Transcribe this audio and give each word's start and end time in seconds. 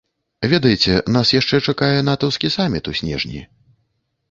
Ведаеце, 0.53 0.93
нас 1.17 1.33
яшчэ 1.35 1.59
чакае 1.67 1.91
натаўскі 2.09 2.53
саміт 2.57 2.91
у 2.95 2.97
снежні. 3.03 3.47